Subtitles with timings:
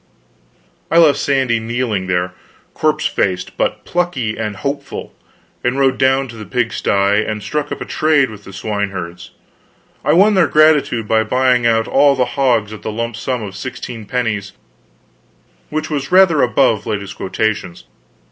[0.89, 2.33] I left Sandy kneeling there,
[2.73, 5.13] corpse faced but plucky and hopeful,
[5.63, 9.29] and rode down to the pigsty, and struck up a trade with the swine herds.
[10.03, 13.55] I won their gratitude by buying out all the hogs at the lump sum of
[13.55, 14.53] sixteen pennies,
[15.69, 17.83] which was rather above latest quotations.